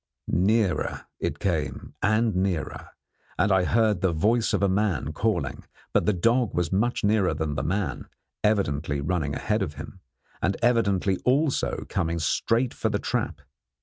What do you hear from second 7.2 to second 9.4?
than the man, evidently running